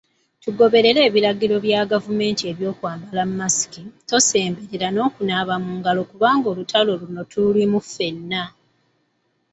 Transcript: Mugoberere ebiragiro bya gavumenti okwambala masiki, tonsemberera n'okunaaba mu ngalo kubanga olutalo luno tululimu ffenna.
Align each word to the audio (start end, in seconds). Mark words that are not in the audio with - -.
Mugoberere 0.43 0.99
ebiragiro 1.09 1.55
bya 1.65 1.81
gavumenti 1.91 2.43
okwambala 2.71 3.23
masiki, 3.37 3.83
tonsemberera 4.09 4.87
n'okunaaba 4.91 5.55
mu 5.63 5.71
ngalo 5.79 6.01
kubanga 6.09 6.45
olutalo 6.53 6.91
luno 7.01 7.21
tululimu 7.31 7.79
ffenna. 7.85 8.43